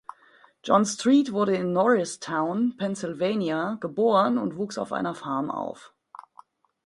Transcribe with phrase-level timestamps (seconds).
[0.63, 5.93] John Street wurde in Norristown, Pennsylvania geboren und wuchs auf einer Farm auf.